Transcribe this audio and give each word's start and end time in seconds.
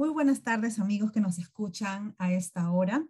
Muy 0.00 0.08
buenas 0.08 0.42
tardes 0.42 0.78
amigos 0.78 1.12
que 1.12 1.20
nos 1.20 1.38
escuchan 1.38 2.14
a 2.16 2.32
esta 2.32 2.70
hora. 2.72 3.04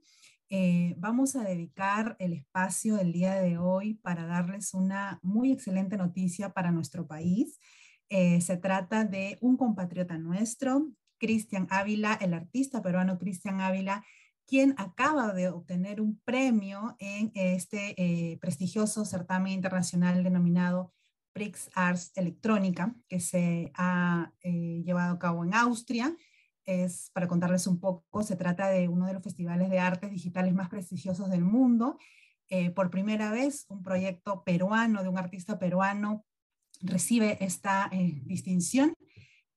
Eh, 0.48 0.96
vamos 0.98 1.36
a 1.36 1.44
dedicar 1.44 2.16
el 2.18 2.32
espacio 2.32 2.96
del 2.96 3.12
día 3.12 3.34
de 3.34 3.58
hoy 3.58 3.94
para 3.94 4.26
darles 4.26 4.74
una 4.74 5.20
muy 5.22 5.52
excelente 5.52 5.96
noticia 5.96 6.52
para 6.52 6.72
nuestro 6.72 7.06
país. 7.06 7.60
Eh, 8.08 8.40
se 8.40 8.56
trata 8.56 9.04
de 9.04 9.38
un 9.40 9.56
compatriota 9.56 10.18
nuestro, 10.18 10.90
Cristian 11.18 11.68
Ávila, 11.70 12.14
el 12.14 12.34
artista 12.34 12.82
peruano 12.82 13.18
Cristian 13.18 13.60
Ávila, 13.60 14.04
quien 14.44 14.74
acaba 14.76 15.32
de 15.32 15.48
obtener 15.48 16.00
un 16.00 16.18
premio 16.24 16.96
en 16.98 17.30
este 17.34 17.94
eh, 18.02 18.36
prestigioso 18.38 19.04
certamen 19.04 19.52
internacional 19.52 20.24
denominado 20.24 20.92
Prix 21.32 21.70
Arts 21.72 22.10
Electrónica, 22.16 22.96
que 23.06 23.20
se 23.20 23.70
ha 23.76 24.32
llevado 24.42 25.14
a 25.14 25.18
cabo 25.20 25.44
en 25.44 25.54
Austria 25.54 26.16
es, 26.70 27.10
para 27.12 27.28
contarles 27.28 27.66
un 27.66 27.80
poco, 27.80 28.22
se 28.22 28.36
trata 28.36 28.68
de 28.68 28.88
uno 28.88 29.06
de 29.06 29.14
los 29.14 29.22
festivales 29.22 29.70
de 29.70 29.78
artes 29.78 30.10
digitales 30.10 30.54
más 30.54 30.68
prestigiosos 30.68 31.30
del 31.30 31.44
mundo. 31.44 31.98
Eh, 32.48 32.70
por 32.70 32.90
primera 32.90 33.30
vez, 33.30 33.66
un 33.68 33.82
proyecto 33.82 34.42
peruano, 34.44 35.02
de 35.02 35.08
un 35.08 35.18
artista 35.18 35.58
peruano, 35.58 36.24
recibe 36.80 37.42
esta 37.44 37.88
eh, 37.92 38.20
distinción. 38.24 38.94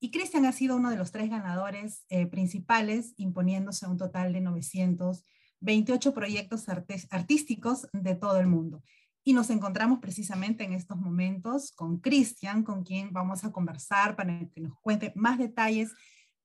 Y 0.00 0.10
Cristian 0.10 0.44
ha 0.44 0.52
sido 0.52 0.76
uno 0.76 0.90
de 0.90 0.96
los 0.96 1.12
tres 1.12 1.30
ganadores 1.30 2.04
eh, 2.08 2.26
principales, 2.26 3.14
imponiéndose 3.16 3.86
un 3.86 3.96
total 3.96 4.32
de 4.32 4.40
928 4.40 6.14
proyectos 6.14 6.66
artísticos 6.68 7.88
de 7.92 8.14
todo 8.14 8.38
el 8.38 8.46
mundo. 8.46 8.82
Y 9.24 9.32
nos 9.32 9.48
encontramos 9.48 10.00
precisamente 10.00 10.64
en 10.64 10.74
estos 10.74 10.98
momentos 10.98 11.72
con 11.72 11.98
Cristian, 12.00 12.62
con 12.62 12.84
quien 12.84 13.12
vamos 13.12 13.44
a 13.44 13.52
conversar 13.52 14.16
para 14.16 14.38
que 14.50 14.60
nos 14.60 14.78
cuente 14.80 15.12
más 15.16 15.38
detalles 15.38 15.92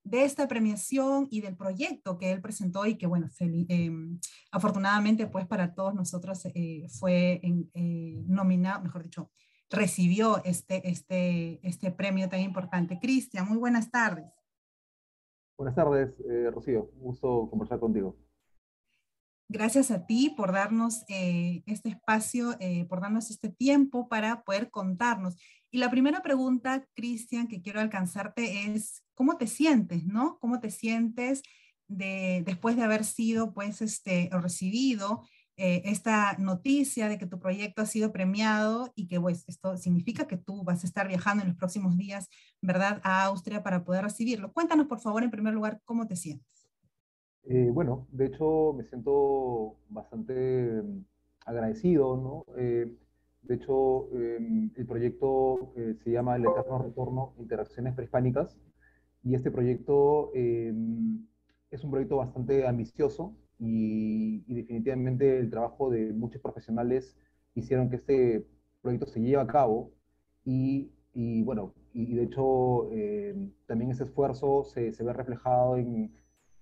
de 0.03 0.23
esta 0.23 0.47
premiación 0.47 1.27
y 1.29 1.41
del 1.41 1.55
proyecto 1.55 2.17
que 2.17 2.31
él 2.31 2.41
presentó 2.41 2.85
y 2.85 2.97
que, 2.97 3.07
bueno, 3.07 3.27
em, 3.39 4.19
afortunadamente, 4.51 5.27
pues 5.27 5.45
para 5.47 5.73
todos 5.73 5.93
nosotros 5.93 6.45
eh, 6.45 6.87
fue 6.99 7.41
eh, 7.43 8.23
nominado, 8.25 8.81
mejor 8.83 9.03
dicho, 9.03 9.29
recibió 9.69 10.43
este, 10.45 10.89
este, 10.89 11.59
este 11.67 11.91
premio 11.91 12.27
tan 12.29 12.39
importante. 12.41 12.99
Cristian, 12.99 13.47
muy 13.47 13.57
buenas 13.57 13.91
tardes. 13.91 14.25
Buenas 15.57 15.75
tardes, 15.75 16.15
eh, 16.29 16.49
Rocío. 16.51 16.89
Un 16.95 17.01
gusto 17.01 17.49
conversar 17.49 17.79
contigo. 17.79 18.15
Gracias 19.51 19.89
a 19.89 20.05
ti 20.05 20.31
por 20.37 20.53
darnos 20.53 21.03
este 21.07 21.89
espacio, 21.89 22.55
por 22.87 23.01
darnos 23.01 23.31
este 23.31 23.49
tiempo 23.49 24.07
para 24.07 24.43
poder 24.43 24.69
contarnos. 24.69 25.37
Y 25.71 25.79
la 25.79 25.89
primera 25.89 26.21
pregunta, 26.21 26.85
Cristian, 26.95 27.47
que 27.47 27.59
quiero 27.59 27.79
alcanzarte 27.79 28.65
es, 28.65 29.03
¿cómo 29.15 29.37
te 29.37 29.47
sientes, 29.47 30.05
no? 30.05 30.37
¿Cómo 30.39 30.59
te 30.59 30.69
sientes 30.69 31.41
de, 31.87 32.43
después 32.45 32.75
de 32.75 32.83
haber 32.83 33.03
sido, 33.03 33.53
pues, 33.53 33.81
este, 33.81 34.29
recibido 34.31 35.27
eh, 35.57 35.81
esta 35.85 36.35
noticia 36.37 37.09
de 37.09 37.17
que 37.17 37.25
tu 37.25 37.39
proyecto 37.39 37.81
ha 37.81 37.85
sido 37.87 38.11
premiado 38.11 38.91
y 38.95 39.07
que, 39.07 39.19
pues, 39.19 39.45
esto 39.47 39.77
significa 39.77 40.27
que 40.27 40.37
tú 40.37 40.63
vas 40.63 40.83
a 40.83 40.87
estar 40.87 41.07
viajando 41.07 41.41
en 41.43 41.49
los 41.49 41.57
próximos 41.57 41.97
días, 41.97 42.29
¿verdad?, 42.61 43.01
a 43.03 43.23
Austria 43.25 43.63
para 43.63 43.83
poder 43.83 44.03
recibirlo. 44.03 44.53
Cuéntanos, 44.53 44.87
por 44.87 45.01
favor, 45.01 45.23
en 45.23 45.31
primer 45.31 45.55
lugar, 45.55 45.81
¿cómo 45.85 46.07
te 46.07 46.15
sientes? 46.15 46.58
Eh, 47.45 47.69
bueno, 47.73 48.07
de 48.11 48.27
hecho, 48.27 48.73
me 48.73 48.83
siento 48.83 49.77
bastante 49.89 50.81
mm, 50.83 51.05
agradecido, 51.45 52.17
¿no? 52.17 52.45
Eh, 52.57 52.95
de 53.41 53.55
hecho, 53.55 54.09
em, 54.13 54.71
el 54.75 54.85
proyecto 54.85 55.73
se 56.03 56.11
llama 56.11 56.35
El 56.35 56.45
Eterno 56.45 56.79
Retorno, 56.79 57.33
Interacciones 57.39 57.95
Prehispánicas, 57.95 58.57
y 59.23 59.35
este 59.35 59.51
proyecto 59.51 60.31
em, 60.35 61.25
es 61.71 61.83
un 61.83 61.91
proyecto 61.91 62.17
bastante 62.17 62.67
ambicioso 62.67 63.35
y, 63.59 64.41
definitivamente 64.53 65.39
el 65.39 65.49
trabajo 65.49 65.89
de 65.89 66.13
muchos 66.13 66.41
profesionales 66.41 67.17
hicieron 67.55 67.89
que 67.89 67.97
este 67.97 68.47
proyecto 68.81 69.07
se 69.07 69.21
lleve 69.21 69.41
a 69.41 69.47
cabo 69.47 69.91
y, 70.45 70.91
bueno, 71.43 71.73
y, 71.93 72.15
de 72.15 72.23
hecho 72.23 72.91
em, 72.91 73.51
también 73.67 73.91
ese 73.91 74.03
esfuerzo 74.05 74.63
se 74.65 74.91
ve 75.03 75.13
reflejado 75.13 75.77
en, 75.77 76.11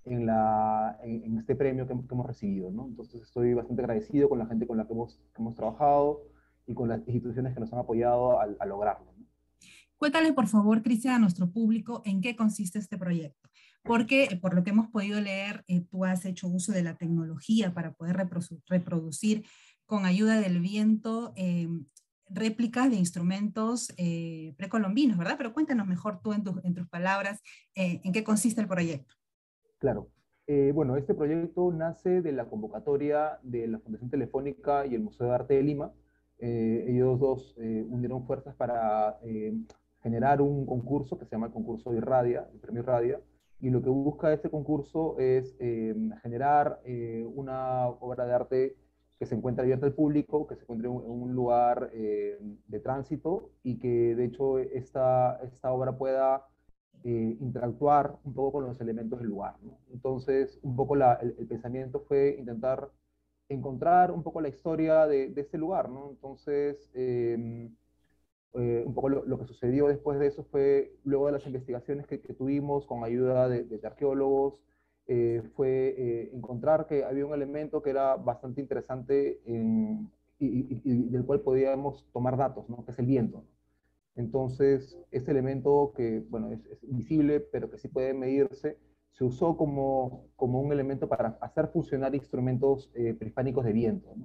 en, 0.09 0.25
la, 0.25 0.99
en, 1.03 1.37
este 1.37 1.55
premio 1.55 1.87
que, 1.87 1.93
hemos 1.93 2.25
recibido, 2.25 2.71
¿no? 2.71 2.87
Entonces 2.87 3.21
estoy 3.21 3.53
bastante 3.53 3.81
agradecido 3.81 4.29
con 4.29 4.39
la 4.39 4.45
gente 4.45 4.65
con 4.65 4.77
la 4.77 4.87
que 4.87 4.93
hemos, 4.93 5.15
que 5.33 5.41
hemos 5.41 5.55
trabajado, 5.55 6.23
y 6.67 6.73
con 6.73 6.89
las 6.89 6.99
instituciones 7.07 7.53
que 7.53 7.59
nos 7.61 7.73
han 7.73 7.79
apoyado 7.79 8.39
a, 8.39 8.65
lograrlo. 8.65 9.15
Cuéntale, 9.95 10.33
por 10.33 10.47
favor, 10.47 10.83
Cristian, 10.83 11.15
a 11.15 11.19
nuestro 11.19 11.49
público 11.49 12.03
en 12.05 12.21
qué 12.21 12.35
consiste 12.35 12.77
este 12.77 12.97
proyecto. 12.97 13.49
Porque, 13.83 14.25
eh, 14.25 14.37
por 14.37 14.53
lo 14.53 14.63
que 14.63 14.71
hemos 14.71 14.89
podido 14.89 15.19
leer, 15.19 15.63
eh, 15.67 15.81
tú 15.81 16.05
has 16.05 16.25
hecho 16.25 16.47
uso 16.47 16.73
de 16.73 16.83
la 16.83 16.95
tecnología 16.95 17.73
para 17.73 17.93
poder 17.93 18.29
reproducir 18.67 19.45
con 19.85 20.05
ayuda 20.05 20.39
del 20.41 20.59
viento 20.59 21.31
em, 21.37 21.85
réplicas 22.29 22.91
de 22.91 22.97
instrumentos 22.97 23.93
eh, 23.95 24.53
precolombinos, 24.57 25.17
¿verdad? 25.17 25.35
Pero 25.37 25.53
cuéntanos 25.53 25.87
mejor 25.87 26.19
tú 26.21 26.33
en, 26.33 26.43
en 26.63 26.73
tus 26.75 26.87
palabras 26.89 27.41
en 27.73 28.11
qué 28.11 28.23
consiste 28.25 28.59
el 28.59 28.67
proyecto. 28.67 29.15
Claro. 29.79 30.09
bueno, 30.73 30.97
este 30.97 31.13
proyecto 31.13 31.71
nace 31.71 32.21
de 32.21 32.31
la 32.31 32.45
convocatoria 32.45 33.39
de 33.43 33.67
la 33.67 33.79
Fundación 33.79 34.09
Telefónica 34.09 34.85
y 34.85 34.95
el 34.95 35.01
Museo 35.01 35.27
de 35.27 35.33
Arte 35.35 35.53
de 35.55 35.63
Lima, 35.63 35.93
eh, 36.39 36.85
ellos 36.87 37.19
dos 37.19 37.55
eh, 37.57 37.83
unieron 37.89 38.25
fuerzas 38.25 38.55
para 38.55 39.17
eh, 39.23 39.53
generar 40.03 40.41
un 40.41 40.65
concurso 40.65 41.17
que 41.17 41.25
se 41.25 41.31
llama 41.31 41.47
el 41.47 41.53
concurso 41.53 41.91
de 41.91 41.97
Irradia, 41.97 42.47
el 42.53 42.59
premio 42.59 42.83
Irradia, 42.83 43.19
y 43.59 43.71
lo 43.71 43.81
que 43.81 43.89
busca 43.89 44.31
este 44.31 44.51
concurso 44.51 45.17
es 45.17 45.57
generar 46.21 46.79
una 47.33 47.87
obra 47.87 48.27
de 48.27 48.33
arte 48.33 48.77
que 49.17 49.25
se 49.25 49.33
encuentre 49.33 49.63
abierta 49.63 49.87
al 49.87 49.95
público, 49.95 50.45
que 50.45 50.55
se 50.55 50.61
encuentre 50.61 50.87
en 50.89 50.93
un 50.93 51.33
lugar 51.33 51.89
de 51.89 52.79
tránsito 52.83 53.49
y 53.63 53.79
que 53.79 54.15
de 54.15 54.25
hecho 54.25 54.59
esta, 54.59 55.39
esta 55.41 55.71
obra 55.71 55.97
pueda 55.97 56.45
interactuar 57.03 58.17
un 58.25 58.33
poco 58.33 58.53
con 58.53 58.65
los 58.65 58.81
elementos 58.81 59.19
del 59.19 59.29
lugar. 59.29 59.55
Entonces, 59.93 60.59
un 60.61 60.75
poco 60.75 60.95
el, 60.95 61.03
el, 61.21 61.47
pensamiento 61.47 62.01
fue 62.01 62.35
intentar 62.37 62.89
encontrar 63.49 64.11
un 64.11 64.23
poco 64.23 64.41
la 64.41 64.49
historia 64.49 65.07
de, 65.07 65.29
de 65.29 65.41
este 65.41 65.57
lugar, 65.57 65.89
¿no? 65.89 66.09
Entonces, 66.09 66.89
em, 66.93 67.71
eh, 68.53 68.83
un 68.85 68.93
poco 68.93 69.09
lo, 69.09 69.39
que 69.39 69.45
sucedió 69.45 69.87
después 69.87 70.19
de 70.19 70.27
eso 70.27 70.43
fue, 70.45 70.91
luego 71.03 71.27
de 71.27 71.33
las 71.33 71.45
investigaciones 71.45 72.07
que, 72.07 72.17
tuvimos 72.17 72.85
con 72.85 73.03
ayuda 73.03 73.47
de, 73.49 73.79
arqueólogos, 73.83 74.55
eh, 75.07 75.43
fue 75.55 75.95
eh, 75.97 76.31
encontrar 76.33 76.87
que 76.87 77.03
había 77.03 77.25
un 77.25 77.33
elemento 77.33 77.81
que 77.81 77.91
era 77.91 78.15
bastante 78.15 78.59
interesante 78.61 79.41
y, 80.39 81.09
del 81.09 81.25
cual 81.25 81.41
podíamos 81.41 82.05
tomar 82.13 82.37
datos, 82.37 82.69
¿no? 82.69 82.83
Que 82.85 82.91
es 82.91 82.99
el 82.99 83.05
viento. 83.05 83.43
Entonces, 84.17 84.97
este 85.11 85.31
elemento 85.31 85.93
que, 85.95 86.19
bueno, 86.29 86.51
es, 86.51 86.65
es 86.65 86.83
invisible, 86.83 87.39
pero 87.39 87.69
que 87.69 87.77
sí 87.77 87.87
puede 87.87 88.13
medirse, 88.13 88.77
se 89.17 89.23
usó 89.23 89.57
como, 89.57 90.27
como 90.35 90.61
un 90.61 90.71
elemento 90.71 91.09
para 91.09 91.39
hacer 91.41 91.69
funcionar 91.69 92.13
instrumentos 92.13 92.91
eh, 92.93 93.15
prehispánicos 93.15 93.65
de 93.65 93.73
viento. 93.73 94.15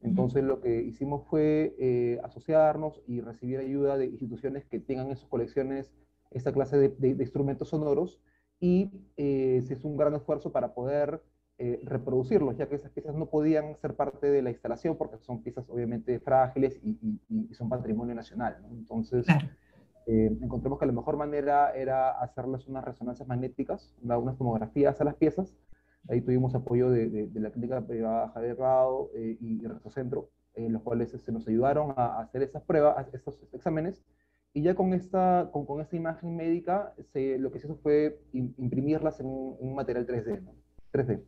Entonces 0.00 0.42
lo 0.42 0.60
que 0.60 0.82
hicimos 0.82 1.26
fue 1.28 1.76
eh, 1.78 2.18
asociarnos 2.24 3.02
y 3.06 3.20
recibir 3.20 3.58
ayuda 3.58 3.98
de 3.98 4.06
instituciones 4.06 4.64
que 4.64 4.80
tengan 4.80 5.10
en 5.10 5.16
sus 5.16 5.28
colecciones 5.28 5.92
esta 6.30 6.50
clase 6.50 6.78
de, 6.78 7.08
instrumentos 7.08 7.68
sonoros 7.68 8.20
y 8.58 8.90
eh, 9.18 9.62
se 9.66 9.74
hizo 9.74 9.86
un 9.86 9.98
gran 9.98 10.14
esfuerzo 10.14 10.50
para 10.50 10.72
poder 10.72 11.22
reproducirlos, 11.84 12.56
ya 12.56 12.68
que 12.68 12.74
esas 12.74 12.90
piezas 12.90 13.14
no 13.14 13.26
podían 13.26 13.76
ser 13.76 13.94
parte 13.94 14.28
de 14.28 14.42
la 14.42 14.50
instalación 14.50 14.96
porque 14.96 15.18
son 15.18 15.44
piezas 15.44 15.68
obviamente 15.70 16.18
frágiles 16.18 16.80
y, 16.82 17.20
y, 17.28 17.54
son 17.54 17.68
patrimonio 17.68 18.16
nacional. 18.16 18.56
Entonces 18.72 19.26
eh, 20.06 20.36
encontramos 20.40 20.78
que 20.78 20.86
la 20.86 20.92
mejor 20.92 21.16
manera 21.16 21.72
era 21.74 22.10
hacerles 22.10 22.66
unas 22.66 22.84
resonancias 22.84 23.28
magnéticas, 23.28 23.94
unas 24.02 24.36
tomografías 24.36 25.00
a 25.00 25.04
las 25.04 25.14
piezas. 25.14 25.56
Ahí 26.08 26.20
tuvimos 26.20 26.54
apoyo 26.54 26.90
de, 26.90 27.30
la 27.34 27.50
clínica 27.50 27.80
privada 27.86 28.30
Javier 28.30 28.58
Rado 28.58 29.10
eh, 29.14 29.36
y 29.40 29.62
Centro, 29.90 30.30
en 30.54 30.72
los 30.72 30.82
cuales 30.82 31.10
se 31.10 31.16
este, 31.16 31.30
nos 31.30 31.46
ayudaron 31.46 31.94
a 31.96 32.20
hacer 32.20 32.42
esas 32.42 32.62
pruebas, 32.64 33.06
estos 33.12 33.40
exámenes. 33.52 34.04
Y 34.54 34.62
ya 34.62 34.74
con 34.74 34.92
esta, 34.92 35.48
con, 35.52 35.64
con 35.64 35.80
esta 35.80 35.96
imagen 35.96 36.36
médica, 36.36 36.92
se, 37.12 37.38
lo 37.38 37.52
que 37.52 37.60
se 37.60 37.68
hizo 37.68 37.76
fue 37.76 38.20
imprimirlas 38.32 39.20
en 39.20 39.26
un, 39.26 39.74
material 39.74 40.06
3D. 40.06 40.42
3D. 40.92 41.22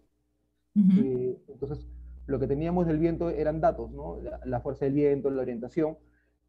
Eh, 0.76 1.38
entonces, 1.48 1.86
lo 2.26 2.40
que 2.40 2.46
teníamos 2.46 2.86
del 2.86 2.98
viento 2.98 3.30
eran 3.30 3.60
datos, 3.60 3.90
¿no? 3.92 4.18
la, 4.44 4.60
fuerza 4.60 4.86
del 4.86 4.94
viento, 4.94 5.30
la 5.30 5.42
orientación 5.42 5.98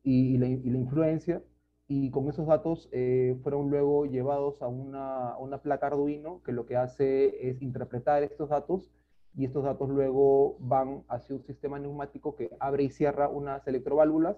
y, 0.01 0.37
la, 0.37 0.47
y 0.47 0.69
la 0.69 0.77
influencia 0.77 1.43
y 1.87 2.09
con 2.09 2.27
esos 2.29 2.47
datos 2.47 2.89
eh, 2.91 3.37
fueron 3.43 3.69
luego 3.69 4.05
llevados 4.05 4.61
a 4.61 4.67
una, 4.67 5.37
una, 5.37 5.61
placa 5.61 5.87
Arduino 5.87 6.41
que 6.43 6.51
lo 6.51 6.65
que 6.65 6.77
hace 6.77 7.49
es 7.49 7.61
interpretar 7.61 8.23
estos 8.23 8.49
datos 8.49 8.91
y 9.35 9.45
estos 9.45 9.63
datos 9.63 9.89
luego 9.89 10.57
van 10.59 11.03
hacia 11.09 11.35
un 11.35 11.43
sistema 11.43 11.77
neumático 11.77 12.35
que 12.35 12.49
abre 12.59 12.83
y 12.83 12.89
cierra 12.89 13.29
unas 13.29 13.67
electroválvulas, 13.67 14.37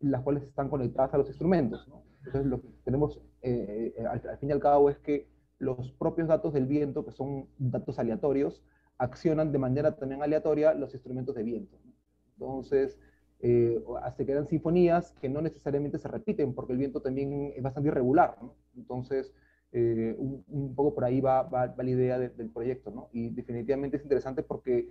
las 0.00 0.22
cuales 0.22 0.42
están 0.42 0.68
conectadas 0.68 1.14
a 1.14 1.18
los 1.18 1.28
instrumentos. 1.28 1.88
Entonces 2.18 2.44
lo 2.44 2.60
que 2.60 2.68
tenemos 2.84 3.22
eh, 3.40 3.94
eh, 3.96 4.04
al, 4.04 4.38
fin 4.38 4.50
y 4.50 4.52
al 4.52 4.60
cabo 4.60 4.90
es 4.90 4.98
que 4.98 5.30
los 5.58 5.92
propios 5.92 6.28
datos 6.28 6.52
del 6.52 6.66
viento, 6.66 7.06
que 7.06 7.12
son 7.12 7.48
datos 7.56 7.98
aleatorios, 7.98 8.62
accionan 8.98 9.52
de 9.52 9.58
manera 9.58 9.96
también 9.96 10.22
aleatoria 10.22 10.74
los 10.74 10.94
instrumentos 10.94 11.34
de 11.34 11.42
viento. 11.42 11.78
Entonces, 12.34 12.98
eh, 13.40 13.82
hasta 14.02 14.24
que 14.24 14.32
eran 14.32 14.46
sinfonías 14.46 15.12
que 15.20 15.28
no 15.28 15.40
necesariamente 15.40 15.98
se 15.98 16.08
repiten, 16.08 16.54
porque 16.54 16.72
el 16.72 16.78
viento 16.78 17.00
también 17.00 17.52
es 17.54 17.62
bastante 17.62 17.88
irregular. 17.88 18.36
Entonces, 18.76 19.32
eh, 19.72 20.14
un, 20.18 20.74
poco 20.74 20.94
por 20.94 21.04
ahí 21.04 21.20
va, 21.20 21.42
va, 21.42 21.74
la 21.76 21.90
idea 21.90 22.18
del 22.18 22.50
proyecto. 22.50 22.90
¿no? 22.90 23.08
Y 23.12 23.30
definitivamente 23.30 23.96
es 23.96 24.02
interesante 24.02 24.42
porque 24.42 24.90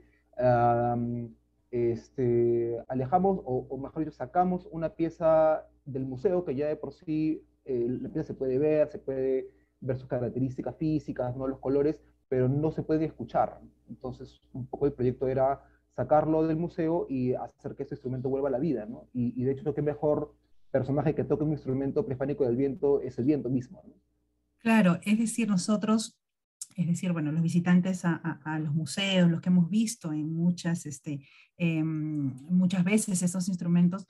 este, 1.76 2.78
alejamos, 2.88 3.42
o, 3.44 3.78
mejor 3.78 4.06
dicho, 4.06 4.16
sacamos 4.16 4.68
una 4.72 4.96
pieza 4.96 5.68
del 5.86 6.06
museo 6.06 6.46
que 6.46 6.56
ya 6.56 6.68
de 6.68 6.78
por 6.78 6.94
sí 6.94 7.46
eh, 7.66 7.88
la 8.02 8.10
pieza 8.10 8.28
se 8.28 8.34
puede 8.34 8.58
ver, 8.58 8.88
se 8.88 9.00
puede 9.00 9.50
ver 9.82 9.98
sus 9.98 10.08
características 10.08 10.76
físicas, 10.78 11.36
¿no? 11.36 11.48
los 11.48 11.60
colores, 11.60 12.00
pero 12.28 12.48
no 12.48 12.72
se 12.72 12.84
puede 12.84 13.06
escuchar. 13.06 13.60
Entonces, 13.90 14.42
un 14.54 14.66
poco 14.68 14.86
el 14.86 14.94
proyecto 14.94 15.28
era 15.28 15.64
sacarlo 15.96 16.46
del 16.46 16.58
museo 16.58 17.08
y 17.10 17.34
hacer 17.34 17.76
que 17.76 17.84
ese 17.84 17.96
instrumento 17.96 18.30
vuelva 18.30 18.50
a 18.50 18.52
la 18.52 18.60
vida. 18.60 18.86
¿no? 18.86 19.08
Y, 19.14 19.44
de 19.44 19.52
hecho, 19.52 19.74
que 19.74 19.82
mejor 19.82 20.36
personaje 20.72 21.16
que 21.16 21.24
toque 21.24 21.44
un 21.44 21.52
instrumento 21.52 22.06
prefánico 22.06 22.44
del 22.44 22.58
viento 22.58 23.02
es 23.02 23.18
el 23.18 23.26
viento 23.26 23.50
mismo. 23.50 23.82
Claro, 24.60 25.00
es 25.04 25.18
decir, 25.18 25.48
nosotros 25.48 26.20
es 26.76 26.88
decir, 26.88 27.14
bueno, 27.14 27.32
los 27.32 27.42
visitantes 27.42 28.04
a, 28.04 28.60
los 28.60 28.74
museos, 28.74 29.32
los 29.32 29.40
que 29.40 29.48
hemos 29.48 29.70
visto 29.70 30.12
en 30.12 30.34
muchas, 30.34 30.86
este, 30.86 31.26
em, 31.56 32.34
muchas 32.50 32.84
veces 32.84 33.22
esos 33.22 33.48
instrumentos, 33.48 34.06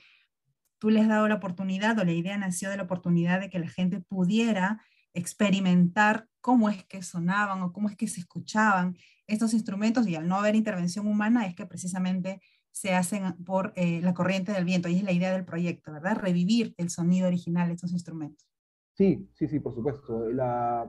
tú 0.79 0.89
les 0.89 1.03
has 1.03 1.09
dado 1.09 1.27
la 1.27 1.35
oportunidad 1.35 2.00
o 2.00 2.03
la 2.03 2.13
idea 2.13 2.38
nació 2.38 2.71
de 2.71 2.77
la 2.77 2.83
oportunidad 2.83 3.39
de 3.39 3.50
que 3.50 3.59
la 3.59 3.69
gente 3.69 4.00
pudiera 4.00 4.81
experimentar 5.13 6.27
cómo 6.45 6.69
es 6.69 6.83
que 6.83 7.01
sonaban 7.01 7.63
o 7.63 7.74
cómo 7.74 7.89
es 7.89 7.97
que 7.97 8.07
se 8.07 8.19
escuchaban 8.19 8.95
estos 9.25 9.56
instrumentos 9.56 10.07
y 10.07 10.13
al 10.15 10.27
no 10.27 10.36
haber 10.36 10.53
intervención 10.53 11.07
humana 11.07 11.47
es 11.47 11.56
que 11.56 11.65
precisamente 11.65 12.39
se 12.69 12.94
hacen 12.94 13.33
por 13.44 13.74
eh, 13.75 14.00
la 14.03 14.13
corriente 14.13 14.51
del 14.51 14.63
viento 14.63 14.88
y 14.88 14.97
es 14.97 15.03
la 15.03 15.12
idea 15.12 15.31
del 15.31 15.44
proyecto, 15.44 15.92
¿verdad? 15.92 16.18
Revivir 16.18 16.75
el 16.77 16.92
sonido 16.92 17.25
original 17.25 17.69
de 17.69 17.74
estos 17.74 17.92
instrumentos. 17.94 18.47
Sí, 18.94 19.27
sí, 19.33 19.47
sí, 19.47 19.59
por 19.59 19.74
supuesto. 19.74 20.30
La, 20.30 20.88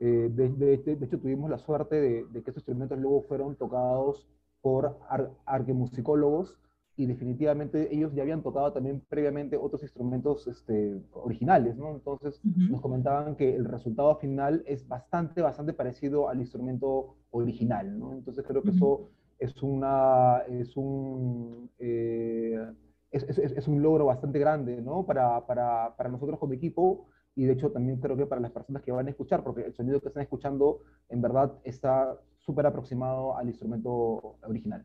eh, 0.00 0.28
de, 0.30 0.74
hecho, 0.74 1.18
tuvimos 1.18 1.48
la 1.48 1.58
suerte 1.58 1.98
de, 1.98 2.26
que 2.30 2.50
estos 2.50 2.56
instrumentos 2.58 2.98
luego 2.98 3.22
fueron 3.22 3.56
tocados 3.56 4.28
por 4.60 4.98
arquemusicólogos 5.46 6.58
y 7.00 7.06
definitivamente 7.06 7.94
ellos 7.94 8.12
ya 8.12 8.20
habían 8.20 8.42
tocado 8.42 8.74
también 8.74 9.00
previamente 9.08 9.56
otros 9.56 9.82
instrumentos 9.82 10.46
este, 10.46 11.00
originales, 11.14 11.74
¿no? 11.74 11.92
Entonces 11.92 12.38
nos 12.44 12.82
comentaban 12.82 13.36
que 13.36 13.56
el 13.56 13.64
resultado 13.64 14.16
final 14.16 14.62
es 14.66 14.86
bastante, 14.86 15.40
bastante 15.40 15.72
parecido 15.72 16.28
al 16.28 16.40
instrumento 16.40 17.16
original, 17.30 17.98
¿no? 17.98 18.12
Entonces 18.12 18.44
creo 18.46 18.62
que 18.62 18.72
eso 18.72 19.08
es, 19.38 19.62
una, 19.62 20.42
es, 20.46 20.76
un, 20.76 21.70
eh, 21.78 22.70
es, 23.10 23.22
es, 23.22 23.38
es, 23.38 23.66
un 23.66 23.80
logro 23.80 24.04
bastante 24.04 24.38
grande, 24.38 24.82
¿no? 24.82 25.06
Para, 25.06 25.46
para, 25.46 25.96
para 25.96 26.10
nosotros 26.10 26.38
como 26.38 26.52
equipo 26.52 27.06
y 27.34 27.46
de 27.46 27.54
hecho 27.54 27.70
también 27.70 27.98
creo 27.98 28.14
que 28.14 28.26
para 28.26 28.42
las 28.42 28.50
personas 28.50 28.82
que 28.82 28.92
van 28.92 29.06
a 29.06 29.10
escuchar, 29.10 29.42
porque 29.42 29.62
el 29.62 29.72
sonido 29.72 30.02
que 30.02 30.08
están 30.08 30.22
escuchando 30.22 30.80
en 31.08 31.22
verdad 31.22 31.50
está 31.64 32.20
súper 32.36 32.66
aproximado 32.66 33.38
al 33.38 33.48
instrumento 33.48 34.36
original. 34.46 34.84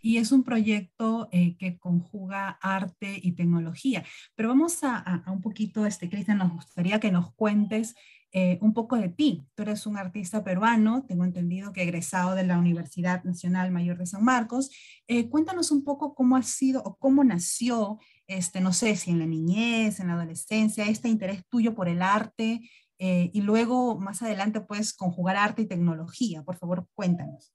Y 0.00 0.18
es 0.18 0.32
un 0.32 0.44
proyecto 0.44 1.28
eh, 1.32 1.56
que 1.56 1.78
conjuga 1.78 2.50
arte 2.62 3.18
y 3.22 3.32
tecnología. 3.32 4.04
Pero 4.34 4.50
vamos 4.50 4.78
a, 4.82 5.24
un 5.26 5.40
poquito, 5.40 5.86
este, 5.86 6.08
Cristian, 6.08 6.38
nos 6.38 6.52
gustaría 6.52 7.00
que 7.00 7.10
nos 7.10 7.32
cuentes 7.34 7.94
eh, 8.32 8.58
un 8.60 8.74
poco 8.74 8.96
de 8.96 9.08
ti. 9.08 9.46
Tú 9.54 9.62
eres 9.62 9.86
un 9.86 9.96
artista 9.96 10.42
peruano, 10.44 11.04
tengo 11.06 11.24
entendido 11.24 11.72
que 11.72 11.82
egresado 11.82 12.34
de 12.34 12.44
la 12.44 12.58
Universidad 12.58 13.22
Nacional 13.24 13.70
Mayor 13.70 13.98
de 13.98 14.06
San 14.06 14.24
Marcos. 14.24 14.70
Eh, 15.06 15.28
cuéntanos 15.28 15.70
un 15.70 15.84
poco 15.84 16.14
cómo 16.14 16.36
ha 16.36 16.42
sido 16.42 16.82
o 16.82 16.96
cómo 16.96 17.24
nació 17.24 17.98
este, 18.26 18.60
no 18.60 18.72
sé 18.72 18.96
si 18.96 19.10
en 19.10 19.18
la 19.18 19.26
niñez, 19.26 20.00
en 20.00 20.08
la 20.08 20.14
adolescencia, 20.14 20.86
este 20.86 21.08
interés 21.08 21.42
tuyo 21.48 21.74
por 21.74 21.88
el 21.88 22.02
arte 22.02 22.60
y 22.96 23.42
luego 23.42 23.98
más 23.98 24.22
adelante 24.22 24.62
puedes 24.62 24.94
conjugar 24.94 25.36
arte 25.36 25.60
y 25.60 25.66
tecnología. 25.66 26.42
Por 26.42 26.56
favor, 26.56 26.88
cuéntanos. 26.94 27.52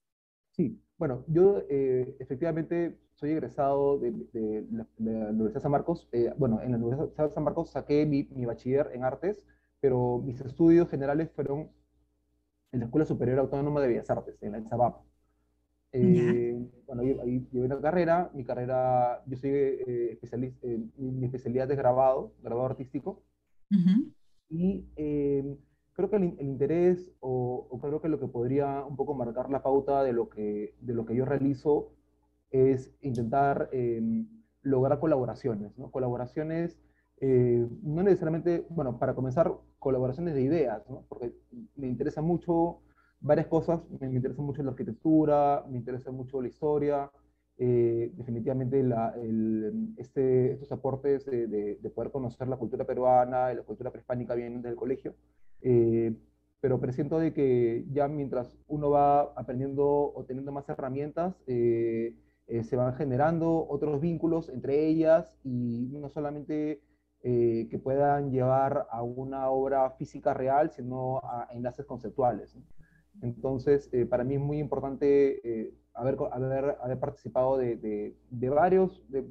Sí, 0.52 0.80
bueno, 1.00 1.24
yo 1.28 1.64
eh, 1.70 2.16
efectivamente 2.20 3.00
soy 3.16 3.32
egresado 3.32 3.98
de, 3.98 4.12
la, 4.72 4.86
Universidad 5.00 5.54
de 5.56 5.60
San 5.62 5.72
Marcos. 5.72 6.08
Eh, 6.12 6.32
bueno, 6.38 6.62
en 6.62 6.72
la 6.72 6.78
Universidad 6.78 7.26
de 7.26 7.34
San 7.34 7.44
Marcos 7.44 7.72
saqué 7.72 8.06
mi, 8.06 8.26
mi, 8.36 8.46
bachiller 8.46 8.92
en 8.94 9.04
artes, 9.04 9.44
pero 9.80 10.20
mis 10.20 10.40
estudios 10.42 10.88
generales 10.90 11.32
fueron 11.32 11.72
en 12.72 12.80
la 12.80 12.86
Escuela 12.86 13.06
Superior 13.06 13.40
Autónoma 13.40 13.82
de 13.82 13.88
Bellas 13.88 14.10
Artes, 14.12 14.38
en 14.44 14.52
la 14.52 14.60
ESABAP. 14.60 15.02
Eh, 15.92 16.70
bueno, 16.86 17.02
ahí, 17.02 17.48
llevé 17.52 17.66
una 17.66 17.82
carrera, 17.82 18.30
mi 18.34 18.44
carrera, 18.44 19.24
yo 19.26 19.38
soy 19.38 19.50
eh, 19.50 20.10
especialista, 20.12 20.68
eh, 20.68 20.80
mi 20.98 21.26
especialidad 21.26 21.72
es 21.72 21.78
grabado, 21.78 22.36
grabado 22.44 22.68
artístico, 22.68 23.24
y 24.50 24.86
creo 26.00 26.10
que 26.10 26.16
el, 26.16 26.48
interés 26.48 27.12
o, 27.20 27.68
creo 27.82 28.02
que 28.02 28.08
lo 28.08 28.20
que 28.20 28.28
podría 28.28 28.86
un 28.86 28.96
poco 28.96 29.14
marcar 29.14 29.50
la 29.50 29.62
pauta 29.62 30.02
de 30.04 30.14
lo 30.14 30.30
que, 30.30 30.74
de 30.80 30.94
lo 30.94 31.06
que 31.06 31.14
yo 31.14 31.26
realizo 31.26 31.92
es 32.52 32.94
intentar 33.02 33.70
lograr 34.62 35.00
colaboraciones, 35.00 35.78
¿no? 35.78 35.92
Colaboraciones, 35.92 36.80
no 37.22 38.04
necesariamente, 38.04 38.66
bueno, 38.70 38.98
para 38.98 39.14
comenzar, 39.14 39.52
colaboraciones 39.78 40.36
de 40.36 40.42
ideas, 40.42 40.90
¿no? 40.90 41.04
Porque 41.10 41.34
me 41.76 41.88
interesa 41.88 42.22
mucho 42.22 42.80
varias 43.20 43.48
cosas. 43.48 43.82
Me, 44.00 44.08
interesa 44.08 44.42
mucho 44.42 44.64
la 44.64 44.72
arquitectura, 44.72 45.66
me 45.70 45.78
interesa 45.78 46.12
mucho 46.12 46.42
la 46.42 46.48
historia. 46.48 47.12
Eh, 47.58 48.14
definitivamente 48.16 48.82
la, 48.84 49.14
el, 49.22 49.94
este, 49.98 50.54
estos 50.54 50.72
aportes 50.72 51.26
de, 51.26 51.48
de, 51.48 51.90
poder 51.90 52.10
conocer 52.10 52.48
la 52.48 52.56
cultura 52.56 52.86
peruana 52.86 53.52
y 53.52 53.58
la 53.58 53.64
cultura 53.64 53.92
prehispánica 53.92 54.34
vienen 54.34 54.62
del 54.62 54.78
colegio. 54.78 55.14
Eh, 55.62 56.16
pero 56.62 56.80
presiento 56.80 57.20
de 57.20 57.34
que 57.34 57.86
ya 57.92 58.08
mientras 58.08 58.52
uno 58.68 58.90
va 58.90 59.22
aprendiendo 59.36 59.86
o 60.14 60.26
teniendo 60.26 60.52
más 60.52 60.68
herramientas, 60.70 61.42
eh, 61.48 62.16
se 62.64 62.76
van 62.76 62.94
generando 62.96 63.68
otros 63.70 64.02
vínculos 64.02 64.50
entre 64.50 64.88
ellas 64.88 65.34
y 65.44 65.88
no 65.92 66.10
solamente 66.10 66.82
que 67.22 67.82
puedan 67.84 68.32
llevar 68.32 68.88
a 68.90 69.04
una 69.04 69.50
obra 69.50 69.92
física 69.92 70.34
real, 70.34 70.72
sino 70.72 71.20
a 71.20 71.48
enlaces 71.52 71.86
conceptuales. 71.86 72.58
Entonces, 73.22 73.90
eh, 73.92 74.06
para 74.06 74.24
mí 74.24 74.36
es 74.36 74.40
muy 74.40 74.60
importante 74.60 75.42
eh, 75.48 75.74
haber, 75.94 76.18
haber, 76.32 76.78
haber, 76.82 77.00
participado 77.00 77.58
de, 77.58 77.76
de, 77.76 78.18
de 78.30 78.50
varios, 78.50 79.04
de, 79.10 79.22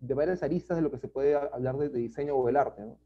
de, 0.00 0.14
varias 0.14 0.42
aristas 0.42 0.76
de 0.76 0.82
lo 0.82 0.90
que 0.90 0.98
se 0.98 1.08
puede 1.08 1.34
hablar 1.34 1.76
de, 1.78 1.88
diseño 1.88 2.36
o 2.36 2.46
del 2.46 2.56
arte. 2.56 2.82
¿no? 2.82 2.98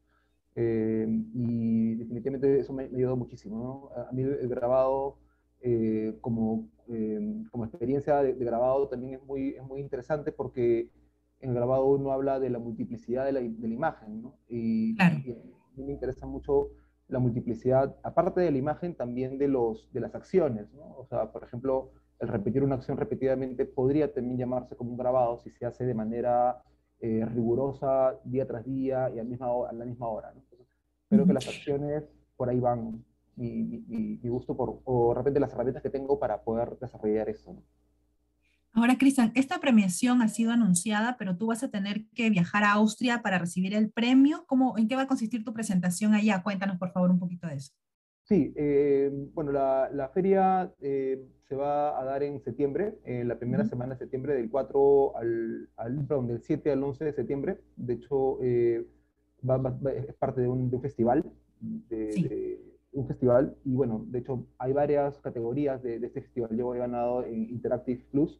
Eh, 0.55 1.07
y 1.33 1.95
definitivamente 1.95 2.59
eso 2.59 2.73
me, 2.73 2.89
me, 2.89 2.97
ayudó 2.97 3.15
muchísimo. 3.15 3.91
¿no? 3.95 4.03
A 4.03 4.11
mí 4.11 4.21
el 4.23 4.47
grabado 4.47 5.17
como, 6.21 6.69
como 7.51 7.65
experiencia 7.65 8.23
de, 8.23 8.33
grabado 8.33 8.87
también 8.87 9.13
es 9.13 9.23
muy, 9.23 9.49
es 9.49 9.63
muy 9.63 9.79
interesante 9.79 10.31
porque 10.31 10.89
en 11.39 11.49
el 11.49 11.55
grabado 11.55 11.85
uno 11.85 12.11
habla 12.11 12.39
de 12.39 12.49
la 12.49 12.57
multiplicidad 12.57 13.25
de 13.25 13.31
la, 13.31 13.41
de 13.41 13.67
la 13.67 13.73
imagen. 13.73 14.21
¿no? 14.21 14.37
Y, 14.47 14.95
claro. 14.95 15.17
y 15.23 15.31
a 15.31 15.35
mí 15.75 15.83
me 15.83 15.93
interesa 15.93 16.25
mucho 16.25 16.71
la 17.11 17.19
multiplicidad, 17.19 17.95
aparte 18.03 18.39
de 18.39 18.51
la 18.51 18.57
imagen, 18.57 18.95
también 18.95 19.37
de, 19.37 19.49
los, 19.49 19.91
de 19.91 19.99
las 19.99 20.15
acciones, 20.15 20.73
¿no? 20.73 20.95
O 20.95 21.05
sea, 21.05 21.31
por 21.31 21.43
ejemplo, 21.43 21.91
el 22.19 22.29
repetir 22.29 22.63
una 22.63 22.75
acción 22.75 22.97
repetidamente 22.97 23.65
podría 23.65 24.13
también 24.13 24.37
llamarse 24.37 24.77
como 24.77 24.91
un 24.91 24.97
grabado 24.97 25.37
si 25.39 25.51
se 25.51 25.65
hace 25.65 25.85
de 25.85 25.93
manera 25.93 26.63
eh, 27.01 27.25
rigurosa 27.25 28.15
día 28.23 28.47
tras 28.47 28.65
día 28.65 29.09
y 29.09 29.19
a, 29.19 29.23
misma, 29.23 29.47
a 29.69 29.73
la 29.73 29.85
misma 29.85 30.07
hora. 30.07 30.33
¿no? 30.33 30.41
creo 31.09 31.25
que 31.25 31.33
las 31.33 31.47
acciones 31.47 32.03
por 32.37 32.49
ahí 32.49 32.59
van 32.59 33.03
mi, 33.35 33.63
mi, 33.63 34.19
mi, 34.21 34.29
gusto 34.29 34.55
por, 34.55 34.81
o 34.85 35.09
de 35.09 35.15
repente 35.15 35.39
las 35.39 35.51
herramientas 35.51 35.83
que 35.83 35.89
tengo 35.89 36.19
para 36.19 36.41
poder 36.41 36.77
desarrollar 36.79 37.27
eso. 37.29 37.53
¿no? 37.53 37.63
Ahora, 38.73 38.97
Cristian, 38.97 39.33
esta 39.35 39.59
premiación 39.59 40.21
ha 40.21 40.29
sido 40.29 40.51
anunciada, 40.51 41.17
pero 41.17 41.35
tú 41.35 41.47
vas 41.47 41.61
a 41.61 41.69
tener 41.69 42.05
que 42.15 42.29
viajar 42.29 42.63
a 42.63 42.71
Austria 42.73 43.21
para 43.21 43.37
recibir 43.37 43.73
el 43.73 43.91
premio. 43.91 44.45
¿Cómo, 44.47 44.77
¿En 44.77 44.87
qué 44.87 44.95
va 44.95 45.01
a 45.01 45.07
consistir 45.07 45.43
tu 45.43 45.53
presentación 45.53 46.13
allá? 46.13 46.41
Cuéntanos, 46.41 46.77
por 46.77 46.91
favor, 46.91 47.11
un 47.11 47.19
poquito 47.19 47.47
de 47.47 47.55
eso. 47.55 47.73
Sí, 48.31 48.53
eh, 48.55 49.11
bueno, 49.33 49.51
la, 49.51 49.89
la 49.91 50.07
feria 50.07 50.73
eh, 50.79 51.21
se 51.49 51.53
va 51.57 51.99
a 51.99 52.05
dar 52.05 52.23
en 52.23 52.39
septiembre, 52.39 52.97
en 53.03 53.27
la 53.27 53.37
primera 53.37 53.65
semana 53.65 53.95
de 53.95 53.99
septiembre, 53.99 54.35
del 54.35 54.49
4 54.49 55.17
al, 55.17 55.69
al 55.75 56.05
perdón, 56.07 56.27
del 56.27 56.41
7 56.41 56.71
al 56.71 56.81
11 56.81 57.03
de 57.03 57.11
septiembre. 57.11 57.57
De 57.75 57.95
hecho, 57.95 58.41
eh, 58.41 58.87
va, 59.43 59.57
va, 59.57 59.91
es 59.91 60.15
parte 60.15 60.39
de 60.39 60.47
un, 60.47 60.69
de 60.69 60.77
un 60.77 60.81
festival, 60.81 61.25
de, 61.59 62.11
sí. 62.13 62.23
de, 62.23 62.61
un 62.93 63.05
festival, 63.05 63.57
y 63.65 63.75
bueno, 63.75 64.05
de 64.07 64.19
hecho, 64.19 64.47
hay 64.59 64.71
varias 64.71 65.19
categorías 65.19 65.83
de, 65.83 65.99
de 65.99 66.07
este 66.07 66.21
festival. 66.21 66.55
Yo 66.55 66.73
he 66.73 66.77
ganado 66.77 67.25
en 67.25 67.49
Interactive 67.49 68.05
Plus, 68.11 68.39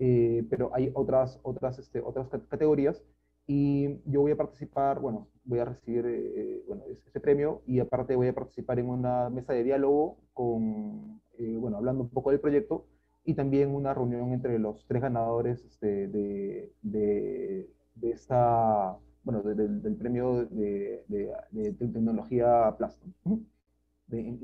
eh, 0.00 0.44
pero 0.50 0.70
hay 0.74 0.90
otras, 0.92 1.40
otras, 1.44 1.78
este, 1.78 2.02
otras 2.02 2.28
categorías 2.50 3.02
y 3.46 4.00
yo 4.06 4.22
voy 4.22 4.32
a 4.32 4.36
participar, 4.36 5.00
bueno, 5.00 5.28
voy 5.44 5.58
a 5.58 5.66
recibir 5.66 6.06
eh, 6.06 6.62
bueno, 6.66 6.84
ese 7.06 7.20
premio 7.20 7.62
y 7.66 7.78
aparte 7.78 8.16
voy 8.16 8.28
a 8.28 8.34
participar 8.34 8.78
en 8.78 8.88
una 8.88 9.28
mesa 9.30 9.52
de 9.52 9.64
diálogo 9.64 10.18
con, 10.32 11.20
eh, 11.38 11.56
bueno, 11.58 11.76
hablando 11.76 12.04
un 12.04 12.10
poco 12.10 12.30
del 12.30 12.40
proyecto 12.40 12.86
y 13.24 13.34
también 13.34 13.74
una 13.74 13.94
reunión 13.94 14.32
entre 14.32 14.58
los 14.58 14.86
tres 14.86 15.02
ganadores 15.02 15.64
este, 15.64 16.08
de, 16.08 16.72
de, 16.82 17.70
de, 17.94 18.10
esta, 18.10 18.96
bueno, 19.22 19.42
del 19.42 19.96
premio 19.96 20.44
de, 20.46 21.04
de, 21.08 21.72
tecnología 21.72 22.74
Plaston. 22.76 23.14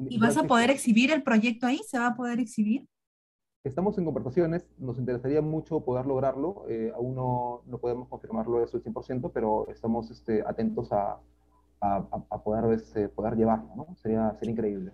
¿Y 0.08 0.18
vas 0.18 0.36
a 0.36 0.44
poder 0.44 0.70
exhibir 0.70 1.10
el 1.10 1.22
proyecto 1.22 1.66
ahí? 1.66 1.80
¿Se 1.86 1.98
va 1.98 2.08
a 2.08 2.16
poder 2.16 2.40
exhibir? 2.40 2.88
Estamos 3.62 3.98
en 3.98 4.06
conversaciones, 4.06 4.66
nos 4.78 4.98
interesaría 4.98 5.42
mucho 5.42 5.84
poder 5.84 6.06
lograrlo, 6.06 6.64
eh, 6.68 6.92
aún 6.94 7.14
no, 7.14 7.62
no, 7.66 7.78
podemos 7.78 8.08
confirmarlo 8.08 8.64
eso 8.64 8.78
al 8.78 8.82
100%, 8.82 9.30
pero 9.34 9.68
estamos 9.68 10.10
este, 10.10 10.42
atentos 10.46 10.90
a, 10.92 11.20
a, 11.82 11.96
a 12.30 12.42
poder, 12.42 12.72
este, 12.72 13.10
poder 13.10 13.34
llevarlo, 13.36 13.70
¿no? 13.76 13.94
Sería, 13.96 14.34
sería 14.38 14.52
increíble. 14.52 14.92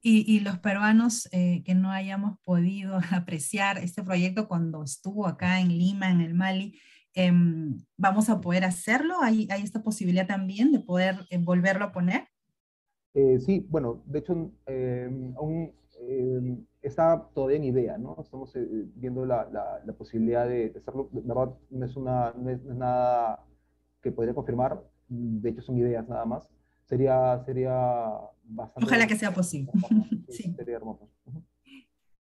Y, 0.00 0.32
y, 0.32 0.40
los 0.40 0.58
peruanos 0.60 1.28
eh, 1.32 1.64
que 1.64 1.74
no 1.74 1.90
hayamos 1.90 2.38
podido 2.44 3.00
apreciar 3.10 3.78
este 3.78 4.04
proyecto 4.04 4.46
cuando 4.46 4.84
estuvo 4.84 5.26
acá 5.26 5.60
en 5.60 5.76
Lima, 5.76 6.10
en 6.10 6.20
el 6.20 6.34
Mali, 6.34 6.78
eh, 7.16 7.32
¿vamos 7.96 8.30
a 8.30 8.40
poder 8.40 8.64
hacerlo? 8.64 9.16
¿Hay, 9.20 9.48
¿Hay, 9.50 9.62
esta 9.62 9.82
posibilidad 9.82 10.28
también 10.28 10.70
de 10.70 10.78
poder 10.78 11.16
eh, 11.30 11.38
volverlo 11.38 11.86
a 11.86 11.92
poner? 11.92 12.28
Eh, 13.14 13.40
sí, 13.40 13.66
bueno, 13.68 14.04
de 14.06 14.18
hecho, 14.20 14.52
em, 14.66 15.34
aún 15.36 15.72
está 16.88 17.28
todavía 17.34 17.56
en 17.56 17.64
idea, 17.64 17.98
¿no? 17.98 18.16
Estamos 18.20 18.54
eh, 18.56 18.66
viendo 18.94 19.24
la, 19.24 19.48
la, 19.52 19.80
la, 19.84 19.92
posibilidad 19.92 20.46
de 20.46 20.72
hacerlo. 20.76 21.08
De 21.12 21.20
verdad, 21.22 21.54
no 21.70 21.86
es, 21.86 21.96
una, 21.96 22.32
no 22.36 22.50
es, 22.50 22.64
nada 22.64 23.44
que 24.02 24.12
podría 24.12 24.34
confirmar, 24.34 24.82
de 25.08 25.50
hecho 25.50 25.62
son 25.62 25.78
ideas 25.78 26.08
nada 26.08 26.24
más. 26.24 26.48
Sería, 26.84 27.40
sería 27.44 28.10
bastante... 28.44 28.86
Ojalá 28.86 29.06
que 29.06 29.16
sea 29.16 29.32
posible. 29.32 29.72
sí. 30.28 30.54
Sería 30.56 30.76
hermoso. 30.76 31.08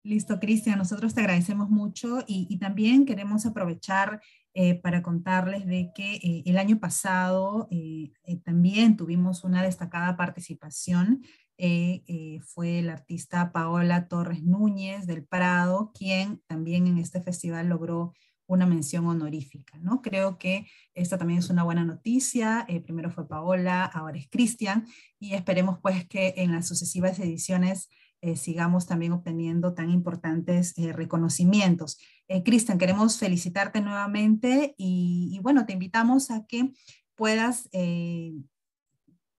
Listo, 0.03 0.39
Cristian, 0.39 0.77
nosotros 0.77 1.15
te 1.15 1.21
agradecemos 1.21 1.69
mucho 1.69 2.19
y, 2.27 2.47
y 2.49 2.59
también 2.59 3.05
queremos 3.05 3.45
aprovechar 3.45 4.21
eh, 4.57 4.75
para 4.75 5.01
contarles 5.01 5.65
de 5.65 5.91
que 5.93 6.15
eh, 6.15 6.43
el 6.45 6.57
año 6.57 6.79
pasado 6.79 7.67
eh 7.71 8.13
también 8.45 8.95
tuvimos 8.95 9.43
una 9.43 9.61
destacada 9.61 10.15
participación 10.15 11.23
eh, 11.57 12.03
eh, 12.07 12.41
fue 12.41 12.79
el 12.79 12.89
artista 12.89 13.51
Paola 13.53 14.07
Torres 14.07 14.43
Núñez 14.43 15.07
del 15.07 15.25
Prado, 15.25 15.91
quien 15.97 16.41
también 16.47 16.87
en 16.87 16.97
este 16.97 17.21
festival 17.21 17.67
logró 17.67 18.13
una 18.47 18.65
mención 18.65 19.07
honorífica, 19.07 19.77
¿no? 19.79 20.01
Creo 20.01 20.37
que 20.37 20.67
esta 20.93 21.17
también 21.17 21.39
es 21.39 21.49
una 21.49 21.63
buena 21.63 21.85
noticia. 21.85 22.65
Eh, 22.67 22.81
primero 22.81 23.09
fue 23.09 23.27
Paola, 23.27 23.85
ahora 23.85 24.17
es 24.17 24.27
Cristian, 24.29 24.85
y 25.17 25.33
esperemos 25.33 25.79
pues 25.81 26.07
que 26.07 26.33
en 26.37 26.51
las 26.51 26.67
sucesivas 26.67 27.19
ediciones 27.19 27.89
sigamos 28.35 28.87
también 28.87 29.11
obteniendo 29.11 29.75
tan 29.75 29.91
importantes 29.91 30.73
reconocimientos. 30.75 31.99
Cristian, 32.43 32.79
queremos 32.79 33.19
felicitarte 33.19 33.81
nuevamente 33.81 34.73
y, 34.79 35.29
y, 35.31 35.39
bueno, 35.41 35.67
te 35.67 35.73
invitamos 35.73 36.31
a 36.31 36.43
que 36.47 36.71
puedas 37.13 37.69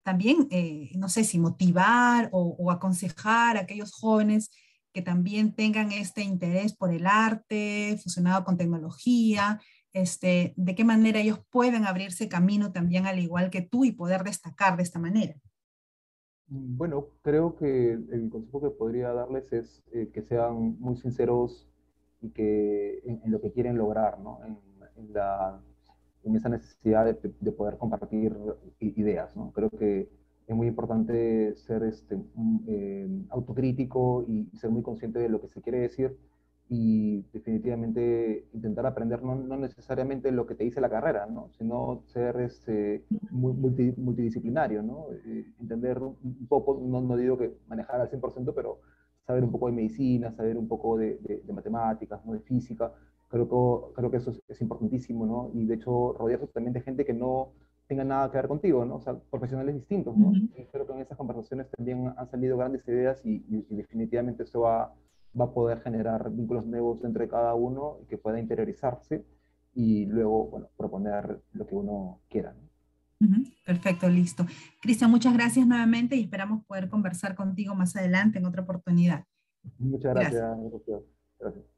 también, 0.07 0.47
eh, 0.51 0.89
no 0.95 1.09
sé 1.09 1.25
si 1.25 1.37
motivar 1.37 2.29
o, 2.31 2.55
o, 2.57 2.71
aconsejar 2.71 3.57
a 3.57 3.59
aquellos 3.63 3.91
jóvenes 3.91 4.51
que 4.93 5.01
también 5.01 5.53
tengan 5.53 5.91
este 5.91 6.21
interés 6.21 6.73
por 6.73 6.93
el 6.93 7.05
arte 7.05 7.99
fusionado 8.01 8.45
con 8.45 8.55
tecnología, 8.55 9.59
este, 9.91 10.53
de 10.55 10.75
qué 10.75 10.85
manera 10.85 11.19
ellos 11.19 11.41
pueden 11.49 11.83
abrirse 11.83 12.29
camino 12.29 12.71
también 12.71 13.05
al 13.05 13.19
igual 13.19 13.49
que 13.49 13.61
tú 13.61 13.83
y 13.83 13.91
poder 13.91 14.23
destacar 14.23 14.77
de 14.77 14.83
esta 14.83 14.97
manera. 14.97 15.35
Bueno, 16.47 17.09
creo 17.21 17.57
que 17.57 17.91
el 17.91 18.29
consejo 18.31 18.61
que 18.61 18.69
podría 18.69 19.11
darles 19.11 19.51
es 19.51 19.83
eh, 19.91 20.09
que 20.13 20.21
sean 20.21 20.79
muy 20.79 20.95
sinceros 20.95 21.67
y 22.21 22.29
que 22.29 22.99
en, 22.99 23.19
en, 23.25 23.31
lo 23.31 23.41
que 23.41 23.51
quieren 23.51 23.77
lograr, 23.77 24.21
¿no? 24.21 24.39
En, 24.45 24.57
en 24.95 25.11
la 25.11 25.61
en 26.23 26.35
esa 26.35 26.49
necesidad 26.49 27.05
de, 27.05 27.33
de, 27.39 27.51
poder 27.51 27.77
compartir 27.77 28.35
ideas. 28.79 29.35
¿no? 29.35 29.51
Creo 29.53 29.69
que 29.69 30.09
es 30.47 30.55
muy 30.55 30.67
importante 30.67 31.55
ser 31.57 31.83
este, 31.83 32.17
eh, 32.67 33.07
autocrítico 33.29 34.25
y, 34.27 34.49
ser 34.57 34.69
muy 34.69 34.81
consciente 34.81 35.19
de 35.19 35.29
lo 35.29 35.41
que 35.41 35.49
se 35.49 35.61
quiere 35.61 35.79
decir 35.79 36.17
y 36.69 37.21
definitivamente 37.33 38.45
intentar 38.53 38.85
aprender 38.85 39.23
no, 39.23 39.35
no 39.35 39.57
necesariamente 39.57 40.31
lo 40.31 40.45
que 40.45 40.55
te 40.55 40.65
dice 40.65 40.81
la 40.81 40.89
carrera, 40.89 41.25
¿no? 41.25 41.49
sino 41.57 42.03
ser 42.07 42.39
este, 42.41 43.05
multi, 43.31 43.93
multidisciplinario, 43.95 44.83
¿no? 44.83 45.07
Eh, 45.25 45.45
entender 45.61 45.99
un 45.99 46.47
poco, 46.47 46.77
no, 46.81 46.99
no, 46.99 47.15
digo 47.15 47.37
que 47.37 47.53
manejar 47.67 48.01
al 48.01 48.09
100%, 48.09 48.53
pero 48.53 48.79
saber 49.25 49.45
un 49.45 49.51
poco 49.51 49.67
de 49.67 49.73
medicina, 49.73 50.31
saber 50.33 50.57
un 50.57 50.67
poco 50.67 50.97
de, 50.97 51.17
de 51.19 51.53
matemáticas, 51.53 52.25
¿no? 52.25 52.33
de 52.33 52.39
física, 52.39 52.91
Creo 53.29 53.47
que, 53.47 53.93
creo 53.95 54.11
que 54.11 54.17
eso 54.17 54.31
es, 54.31 54.41
es, 54.47 54.61
importantísimo, 54.61 55.25
¿no? 55.25 55.51
Y 55.53 55.65
de 55.65 55.75
hecho, 55.75 56.13
rodearse 56.13 56.47
también 56.47 56.73
de 56.73 56.81
gente 56.81 57.05
que 57.05 57.13
no 57.13 57.51
tenga 57.87 58.03
nada 58.03 58.29
que 58.31 58.37
ver 58.37 58.47
contigo, 58.47 58.85
¿no? 58.85 58.95
O 58.95 59.01
sea, 59.01 59.17
profesionales 59.29 59.75
distintos, 59.75 60.15
¿no? 60.15 60.29
Uh 60.29 60.33
-huh. 60.33 60.61
Y 60.61 60.65
creo 60.65 60.85
que 60.85 60.93
en 60.93 60.99
esas 60.99 61.17
conversaciones 61.17 61.69
también 61.71 62.13
han 62.15 62.29
salido 62.29 62.57
grandes 62.57 62.87
ideas 62.87 63.25
y, 63.25 63.45
y, 63.49 63.65
y 63.69 63.75
definitivamente 63.75 64.43
eso 64.43 64.61
va, 64.61 64.93
va 65.39 65.45
a 65.45 65.53
poder 65.53 65.81
generar 65.81 66.29
vínculos 66.31 66.65
nuevos 66.65 67.03
entre 67.03 67.27
cada 67.27 67.53
uno 67.53 67.97
y 68.03 68.05
que 68.05 68.17
pueda 68.17 68.39
interiorizarse 68.39 69.25
y 69.73 70.05
luego, 70.05 70.47
bueno, 70.47 70.69
proponer 70.75 71.39
lo 71.53 71.67
que 71.67 71.75
uno 71.75 72.19
quiera, 72.29 72.53
¿no? 72.53 72.67
Uh 73.19 73.31
-huh. 73.31 73.53
Perfecto, 73.65 74.09
listo. 74.09 74.45
Cristian, 74.81 75.11
muchas 75.11 75.33
gracias 75.33 75.65
nuevamente 75.65 76.15
y 76.15 76.23
esperamos 76.23 76.63
poder 76.65 76.87
conversar 76.87 77.35
contigo 77.35 77.75
más 77.75 77.95
adelante 77.95 78.39
en 78.39 78.45
otra 78.45 78.61
oportunidad. 78.61 79.23
Muchas 79.79 80.13
gracias. 80.13 80.57
gracias. 81.39 81.76